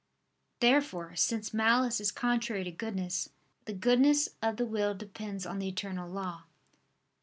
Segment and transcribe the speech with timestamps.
[0.61, 3.29] Therefore, since malice is contrary to goodness,
[3.65, 6.45] the goodness of the will depends on the eternal law.